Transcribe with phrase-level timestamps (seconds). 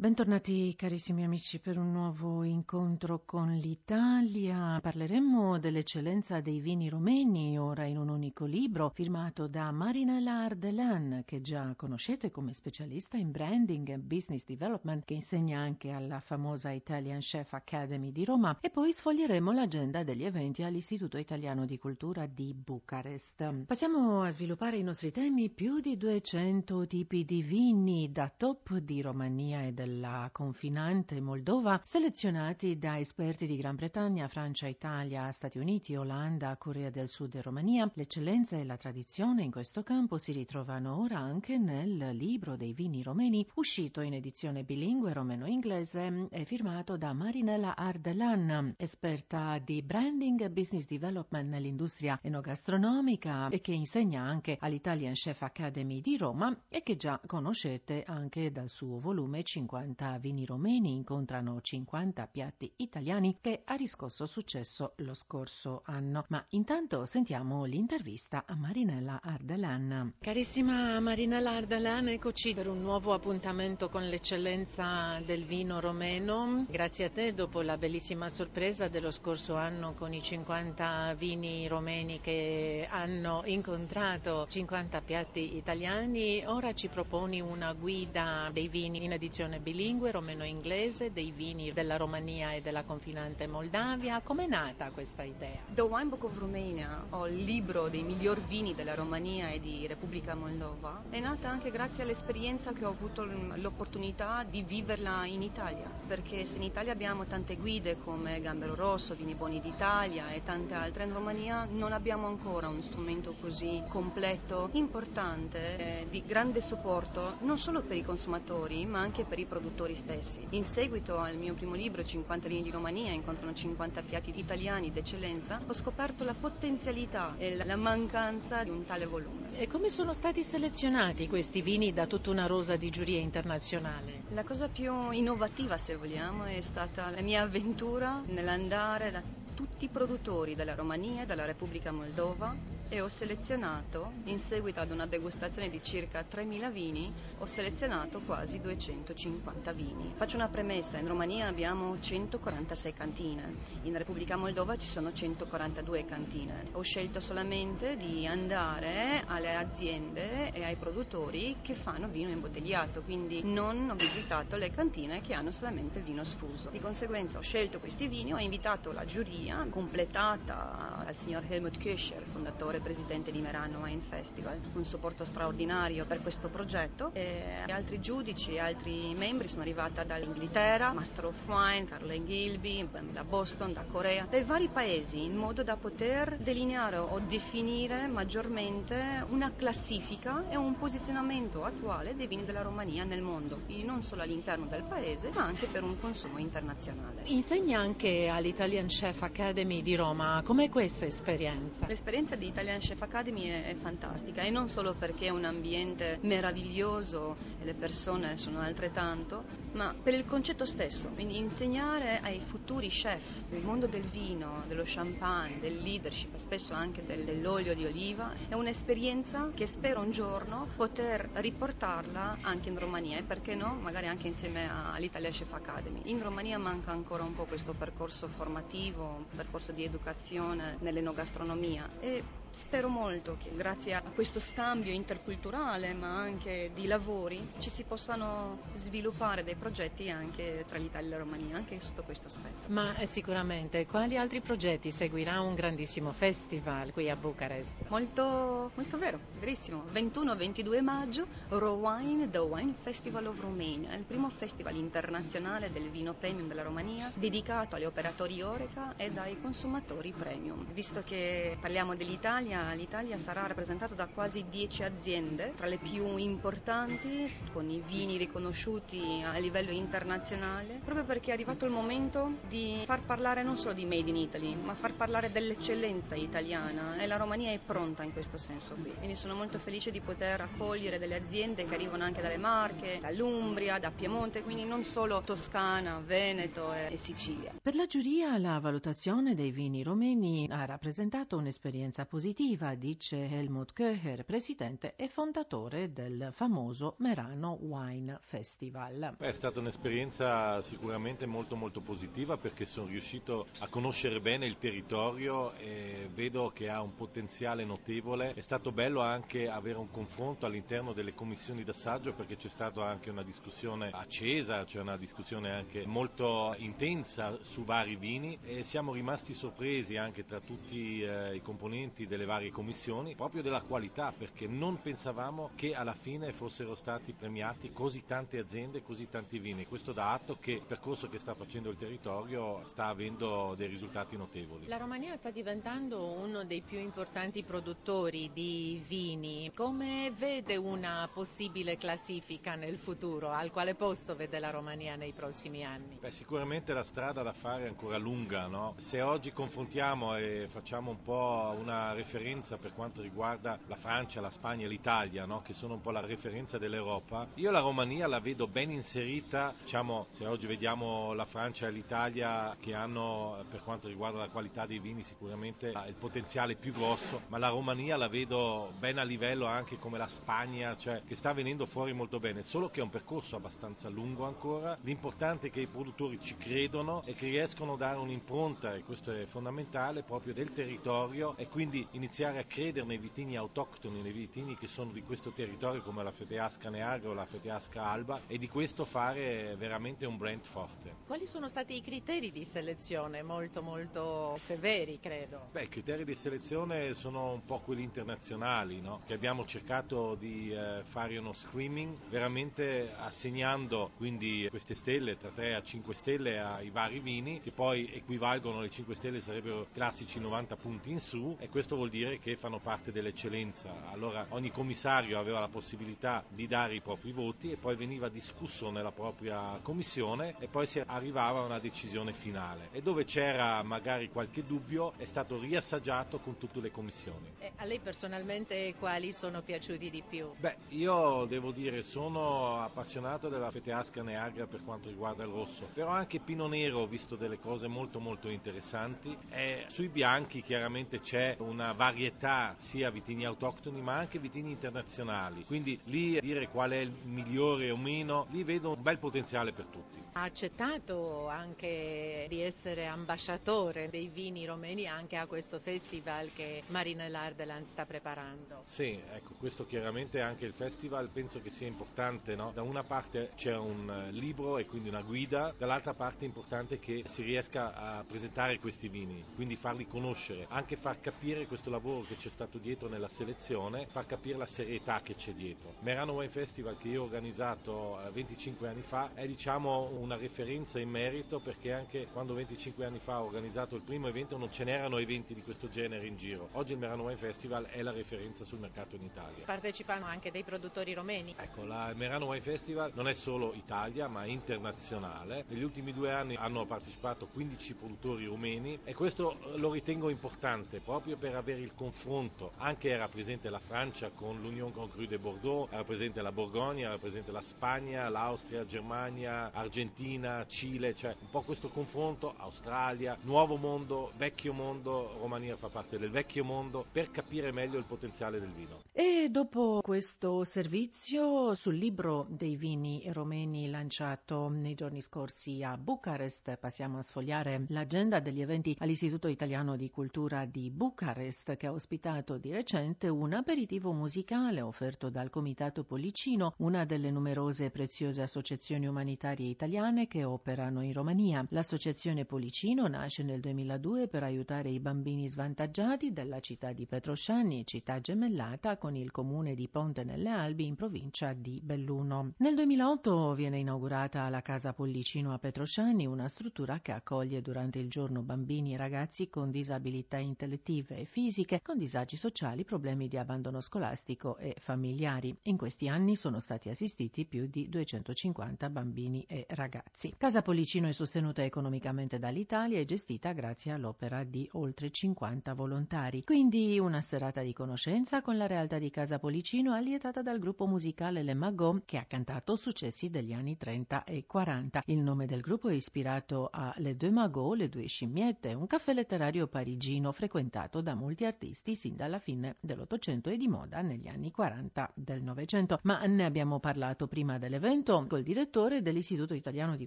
[0.00, 4.78] Bentornati carissimi amici per un nuovo incontro con l'Italia.
[4.80, 11.40] Parleremo dell'eccellenza dei vini romeni, ora in un unico libro, firmato da Marinella Ardelan, che
[11.40, 17.18] già conoscete come specialista in branding e business development, che insegna anche alla famosa Italian
[17.18, 18.56] Chef Academy di Roma.
[18.60, 23.64] E poi sfoglieremo l'agenda degli eventi all'Istituto Italiano di Cultura di Bucarest.
[23.66, 25.50] Passiamo a sviluppare i nostri temi.
[25.50, 31.80] Più di 200 tipi di vini da top di Romania e del della confinante Moldova,
[31.82, 37.42] selezionati da esperti di Gran Bretagna, Francia, Italia, Stati Uniti, Olanda, Corea del Sud e
[37.42, 37.90] Romania.
[37.94, 43.02] L'eccellenza e la tradizione in questo campo si ritrovano ora anche nel libro dei vini
[43.02, 50.50] romeni, uscito in edizione bilingue romeno-inglese e firmato da Marinella Ardelan, esperta di branding e
[50.50, 56.96] business development nell'industria enogastronomica e che insegna anche all'Italian Chef Academy di Roma e che
[56.96, 63.62] già conoscete anche dal suo volume 50 50 vini romeni incontrano 50 piatti italiani che
[63.64, 66.24] ha riscosso successo lo scorso anno.
[66.28, 70.14] Ma intanto sentiamo l'intervista a Marinella Ardalan.
[70.18, 76.66] Carissima Marinella Ardalan, eccoci per un nuovo appuntamento con l'eccellenza del vino romeno.
[76.68, 82.20] Grazie a te dopo la bellissima sorpresa dello scorso anno con i 50 vini romeni
[82.20, 89.60] che hanno incontrato 50 piatti italiani, ora ci proponi una guida dei vini in edizione
[89.68, 94.22] bilingue romeno-inglese dei vini della Romania e della confinante Moldavia.
[94.22, 95.58] Com'è nata questa idea?
[95.66, 99.86] The Wine Book of Romania, o il libro dei miglior vini della Romania e di
[99.86, 105.90] Repubblica Moldova, è nata anche grazie all'esperienza che ho avuto l'opportunità di viverla in Italia,
[106.06, 110.72] perché se in Italia abbiamo tante guide come Gambero Rosso, Vini Buoni d'Italia e tante
[110.72, 117.36] altre, in Romania non abbiamo ancora uno strumento così completo, importante, eh, di grande supporto
[117.40, 120.46] non solo per i consumatori ma anche per i produttori produttori stessi.
[120.50, 125.60] In seguito al mio primo libro 50 vini di Romania incontrano 50 piatti italiani d'eccellenza,
[125.66, 129.58] ho scoperto la potenzialità e la mancanza di un tale volume.
[129.58, 134.22] E come sono stati selezionati questi vini da tutta una rosa di giuria internazionale?
[134.28, 139.22] La cosa più innovativa, se vogliamo, è stata la mia avventura nell'andare da
[139.54, 145.06] tutti i produttori della Romania della Repubblica Moldova e ho selezionato, in seguito ad una
[145.06, 150.12] degustazione di circa 3.000 vini, ho selezionato quasi 250 vini.
[150.16, 156.68] Faccio una premessa, in Romania abbiamo 146 cantine, in Repubblica Moldova ci sono 142 cantine.
[156.72, 163.42] Ho scelto solamente di andare alle aziende e ai produttori che fanno vino imbottigliato, quindi
[163.44, 166.70] non ho visitato le cantine che hanno solamente vino sfuso.
[166.70, 172.22] Di conseguenza ho scelto questi vini, ho invitato la giuria completata dal signor Helmut Kircher,
[172.32, 178.00] fondatore e presidente di Merano Wine Festival, un supporto straordinario per questo progetto e altri
[178.00, 183.84] giudici e altri membri sono arrivati dall'Inghilterra, Master of Wine, Carlen Gilby, da Boston, da
[183.84, 190.56] Corea, dai vari paesi in modo da poter delineare o definire maggiormente una classifica e
[190.56, 195.30] un posizionamento attuale dei vini della Romania nel mondo, quindi non solo all'interno del paese
[195.34, 197.22] ma anche per un consumo internazionale.
[197.24, 201.86] Insegna anche all'Italian Chef Academy di Roma, com'è questa esperienza?
[201.86, 205.46] L'esperienza di Italian Italian Chef Academy è, è, fantastica e non solo perché è un
[205.46, 209.42] ambiente meraviglioso e le persone sono altrettanto,
[209.72, 214.82] ma per il concetto stesso, quindi insegnare ai futuri chef il mondo del vino, dello
[214.84, 221.26] champagne, del leadership, spesso anche dell'olio di oliva, è un'esperienza che spero un giorno poter
[221.34, 226.02] riportarla anche in Romania e perché no, magari anche insieme all'Italian Chef Academy.
[226.04, 232.22] In Romania manca ancora un po' questo percorso formativo, un percorso di educazione nell'enogastronomia e
[232.50, 238.58] Spero molto che grazie a questo scambio interculturale ma anche di lavori ci si possano
[238.72, 242.68] sviluppare dei progetti anche tra l'Italia e la Romania, anche sotto questo aspetto.
[242.68, 244.90] Ma eh, sicuramente, quali altri progetti?
[244.90, 247.76] Seguirà un grandissimo festival qui a Bucarest?
[247.88, 249.84] Molto, molto vero, verissimo.
[249.92, 256.48] 21-22 maggio, Rowine, The Wine Festival of Romania, il primo festival internazionale del vino premium
[256.48, 260.64] della Romania dedicato agli operatori Oreca e ai consumatori premium.
[260.72, 266.16] Visto che parliamo dell'Italia, Italia, l'Italia sarà rappresentata da quasi 10 aziende, tra le più
[266.18, 272.82] importanti, con i vini riconosciuti a livello internazionale, proprio perché è arrivato il momento di
[272.84, 277.16] far parlare non solo di Made in Italy, ma far parlare dell'eccellenza italiana e la
[277.16, 278.94] Romania è pronta in questo senso qui.
[278.94, 283.80] Quindi sono molto felice di poter accogliere delle aziende che arrivano anche dalle Marche, dall'Umbria,
[283.80, 287.50] da Piemonte, quindi non solo Toscana, Veneto e, Sicilia.
[287.60, 293.72] Per la giuria la valutazione dei vini romeni ha rappresentato un'esperienza positiva positiva, dice Helmut
[293.72, 299.16] Köcher, presidente e fondatore del famoso Merano Wine Festival.
[299.18, 305.54] È stata un'esperienza sicuramente molto molto positiva perché sono riuscito a conoscere bene il territorio
[305.54, 308.34] e vedo che ha un potenziale notevole.
[308.34, 313.08] È stato bello anche avere un confronto all'interno delle commissioni d'assaggio perché c'è stata anche
[313.08, 319.32] una discussione accesa, c'è una discussione anche molto intensa su vari vini e siamo rimasti
[319.32, 324.82] sorpresi anche tra tutti eh, i componenti delle varie commissioni proprio della qualità perché non
[324.82, 329.66] pensavamo che alla fine fossero stati premiati così tante aziende, così tanti vini.
[329.66, 334.16] Questo dà atto che il percorso che sta facendo il territorio sta avendo dei risultati
[334.16, 334.66] notevoli.
[334.66, 339.52] La Romania sta diventando uno dei più importanti produttori di vini.
[339.54, 343.30] Come vede una possibile classifica nel futuro?
[343.30, 345.98] Al quale posto vede la Romania nei prossimi anni?
[346.00, 348.48] Beh, sicuramente la strada da fare è ancora lunga.
[348.48, 348.74] No?
[348.78, 354.30] Se oggi confrontiamo e facciamo un po' una referenza per quanto riguarda la Francia, la
[354.30, 355.42] Spagna e l'Italia, no?
[355.42, 360.06] che sono un po' la referenza dell'Europa, io la Romania la vedo ben inserita, diciamo,
[360.08, 364.78] se oggi vediamo la Francia e l'Italia che hanno per quanto riguarda la qualità dei
[364.78, 369.78] vini sicuramente il potenziale più grosso, ma la Romania la vedo ben a livello anche
[369.78, 373.36] come la Spagna, cioè che sta venendo fuori molto bene, solo che è un percorso
[373.36, 377.98] abbastanza lungo ancora, l'importante è che i produttori ci credono e che riescono a dare
[377.98, 383.36] un'impronta, e questo è fondamentale, proprio del territorio e quindi iniziare a credere nei vitini
[383.36, 387.84] autoctoni, nei vitini che sono di questo territorio come la Feteasca Neagra o la Feteasca
[387.84, 390.94] Alba e di questo fare veramente un brand forte.
[391.06, 393.22] Quali sono stati i criteri di selezione?
[393.22, 395.48] Molto molto severi credo.
[395.50, 399.00] Beh, i criteri di selezione sono un po' quelli internazionali, no?
[399.04, 405.54] che abbiamo cercato di eh, fare uno screening veramente assegnando quindi queste stelle tra 3
[405.54, 410.56] a 5 stelle ai vari vini che poi equivalgono alle 5 stelle sarebbero classici 90
[410.56, 413.90] punti in su e questo vuol dire che fanno parte dell'eccellenza.
[413.90, 418.70] Allora ogni commissario aveva la possibilità di dare i propri voti e poi veniva discusso
[418.70, 424.08] nella propria commissione e poi si arrivava a una decisione finale e dove c'era magari
[424.08, 427.32] qualche dubbio è stato riassaggiato con tutte le commissioni.
[427.38, 430.30] E a lei personalmente quali sono piaciuti di più?
[430.36, 435.88] Beh, io devo dire sono appassionato della Feteasca Neagra per quanto riguarda il rosso, però
[435.88, 441.36] anche Pino Nero ho visto delle cose molto molto interessanti e sui bianchi chiaramente c'è
[441.40, 446.92] una varietà sia vitini autoctoni ma anche vitini internazionali, quindi lì dire qual è il
[447.04, 450.02] migliore o meno, lì vedo un bel potenziale per tutti.
[450.14, 457.06] Ha accettato anche di essere ambasciatore dei vini romeni anche a questo festival che Marina
[457.06, 458.62] Lardeland sta preparando.
[458.64, 462.50] Sì, ecco, questo chiaramente anche il festival penso che sia importante, no?
[462.52, 467.04] da una parte c'è un libro e quindi una guida, dall'altra parte è importante che
[467.06, 472.16] si riesca a presentare questi vini, quindi farli conoscere, anche far capire questo lavoro che
[472.16, 475.74] c'è stato dietro nella selezione, far capire la serietà che c'è dietro.
[475.80, 480.88] Merano Wine Festival che io ho organizzato 25 anni fa è diciamo una referenza in
[480.88, 484.98] merito perché anche quando 25 anni fa ho organizzato il primo evento non ce n'erano
[484.98, 486.48] eventi di questo genere in giro.
[486.52, 489.44] Oggi il Merano Wine Festival è la referenza sul mercato in Italia.
[489.44, 491.34] Partecipano anche dei produttori romeni.
[491.38, 495.44] Ecco, la Merano Wine Festival non è solo Italia ma internazionale.
[495.48, 501.16] Negli ultimi due anni hanno partecipato 15 produttori rumeni e questo lo ritengo importante proprio
[501.16, 502.52] per avere il confronto.
[502.58, 506.98] Anche era presente la Francia con l'Union Cru de Bordeaux, era presente la Borgogna, era
[506.98, 514.12] presente la Spagna, l'Austria, Germania, Argentina, Cile, cioè un po' questo confronto, Australia, nuovo mondo,
[514.16, 518.82] vecchio mondo, Romania fa parte del vecchio mondo, per capire meglio il potenziale del vino.
[518.92, 526.56] E dopo questo servizio sul libro dei vini romeni lanciato nei giorni scorsi a Bucarest,
[526.56, 532.36] passiamo a sfogliare l'agenda degli eventi all'Istituto Italiano di Cultura di Bucarest che ha ospitato
[532.36, 538.86] di recente un aperitivo musicale offerto dal Comitato Pollicino, una delle numerose e preziose associazioni
[538.86, 541.46] umanitarie italiane che operano in Romania.
[541.50, 548.00] L'associazione Pollicino nasce nel 2002 per aiutare i bambini svantaggiati della città di Petrosciani, città
[548.00, 552.32] gemellata con il comune di Ponte nelle Albi in provincia di Belluno.
[552.38, 557.88] Nel 2008 viene inaugurata la Casa Pollicino a Petrosciani, una struttura che accoglie durante il
[557.88, 561.26] giorno bambini e ragazzi con disabilità intellettive e fisiche,
[561.62, 565.36] con disagi sociali, problemi di abbandono scolastico e familiari.
[565.42, 570.14] In questi anni sono stati assistiti più di 250 bambini e ragazzi.
[570.16, 576.24] Casa Pollicino è sostenuta economicamente dall'Italia e gestita grazie all'opera di oltre 50 volontari.
[576.24, 581.22] Quindi una serata di conoscenza con la realtà di Casa Pollicino allietata dal gruppo musicale
[581.22, 584.84] Le Magot che ha cantato successi degli anni 30 e 40.
[584.86, 588.94] Il nome del gruppo è ispirato a Le Deux Magots, le due scimmiette, un caffè
[588.94, 594.30] letterario parigino frequentato da molti artisti sin dalla fine dell'Ottocento e di moda negli anni
[594.30, 595.78] 40 del Novecento.
[595.82, 599.86] Ma Ne abbiamo parlato prima dell'evento col direttore dell'Istituto Italiano di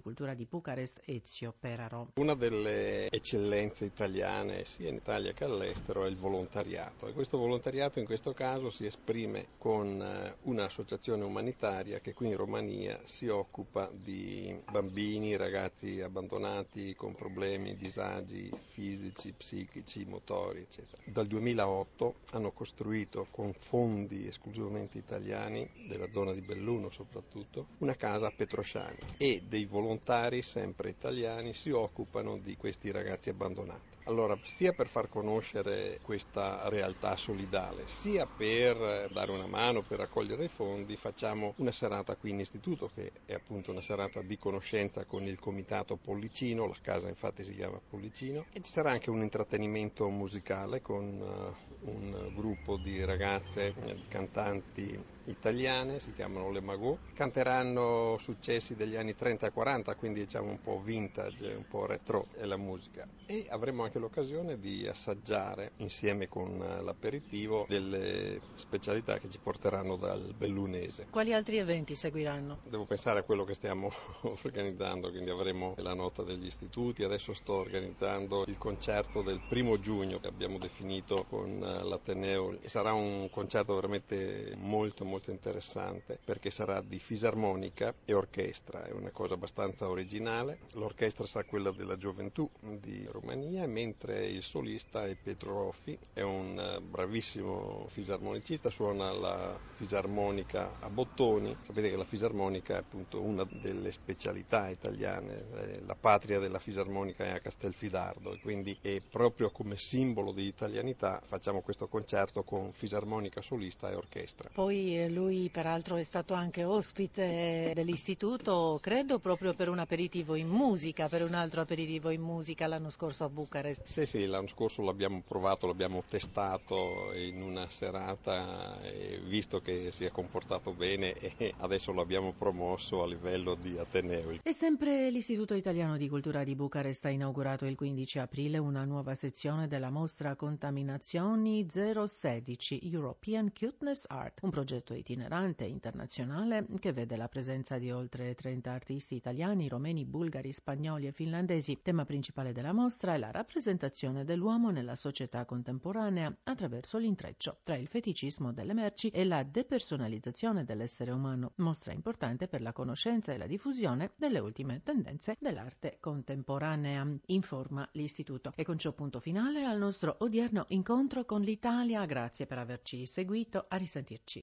[0.00, 2.12] Cultura di Bucarest, Ezio Peraro.
[2.14, 7.98] Una delle eccellenze italiane sia in Italia che all'estero è il volontariato e questo volontariato
[7.98, 13.90] in questo caso si esprime con eh, un'associazione umanitaria che qui in Romania si occupa
[13.92, 21.02] di bambini, ragazzi abbandonati con problemi, disagi fisici, psichici, motori, eccetera.
[21.22, 28.26] Dal 2008 hanno costruito con fondi esclusivamente italiani, della zona di Belluno soprattutto, una casa
[28.26, 33.90] a Petrosciani e dei volontari sempre italiani si occupano di questi ragazzi abbandonati.
[34.06, 40.46] Allora, sia per far conoscere questa realtà solidale, sia per dare una mano, per raccogliere
[40.46, 45.04] i fondi, facciamo una serata qui in istituto, che è appunto una serata di conoscenza
[45.04, 49.22] con il comitato Pollicino, la casa infatti si chiama Pollicino, e ci sarà anche un
[49.22, 57.00] intrattenimento musicale con uh, un gruppo di ragazze, di cantanti italiane, si chiamano Le Magot,
[57.12, 62.26] canteranno successi degli anni 30 e 40, quindi diciamo un po' vintage, un po' retro
[62.32, 63.06] è la musica.
[63.24, 70.34] E avremo anche l'occasione di assaggiare insieme con l'aperitivo delle specialità che ci porteranno dal
[70.34, 71.06] bellunese.
[71.10, 72.58] Quali altri eventi seguiranno?
[72.64, 73.90] Devo pensare a quello che stiamo
[74.44, 80.18] organizzando, quindi avremo la nota degli istituti, adesso sto organizzando il concerto del primo giugno
[80.18, 86.98] che abbiamo definito con l'Ateneo sarà un concerto veramente molto molto interessante perché sarà di
[86.98, 90.60] fisarmonica e orchestra, è una cosa abbastanza originale.
[90.72, 96.58] L'orchestra sarà quella della gioventù di Romania, mentre il solista è Pietro Roffi, è un
[96.58, 101.56] eh, bravissimo fisarmonicista, suona la fisarmonica a bottoni.
[101.62, 107.30] Sapete che la fisarmonica è appunto una delle specialità italiane, la patria della fisarmonica è
[107.30, 113.40] a Castelfidardo e quindi è proprio come simbolo di italianità facciamo questo concerto con fisarmonica
[113.40, 114.50] solista e orchestra.
[114.52, 121.08] Poi lui peraltro è stato anche ospite dell'istituto, credo proprio per un aperitivo in musica,
[121.08, 123.84] per un altro aperitivo in musica l'anno scorso a Bucarest.
[123.84, 130.04] Sì, sì, l'anno scorso l'abbiamo provato, l'abbiamo testato in una serata e visto che si
[130.04, 134.38] è comportato bene e adesso l'abbiamo promosso a livello di Ateneo.
[134.42, 139.14] E sempre l'Istituto Italiano di Cultura di Bucarest ha inaugurato il 15 aprile una nuova
[139.14, 147.16] sezione della mostra Contaminazioni 016 European Cuteness Art, un progetto progetto itinerante internazionale che vede
[147.16, 151.80] la presenza di oltre 30 artisti italiani, romeni, bulgari, spagnoli e finlandesi.
[151.82, 157.88] Tema principale della mostra è la rappresentazione dell'uomo nella società contemporanea attraverso l'intreccio tra il
[157.88, 163.46] feticismo delle merci e la depersonalizzazione dell'essere umano, mostra importante per la conoscenza e la
[163.46, 168.52] diffusione delle ultime tendenze dell'arte contemporanea, informa l'Istituto.
[168.54, 172.04] E con ciò punto finale al nostro odierno incontro con l'Italia.
[172.04, 174.40] Grazie per averci seguito, a risentirci.